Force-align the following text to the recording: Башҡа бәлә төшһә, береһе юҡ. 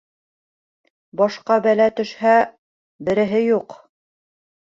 Башҡа 1.21 1.57
бәлә 1.65 1.87
төшһә, 1.99 2.33
береһе 3.11 3.43
юҡ. 3.45 3.79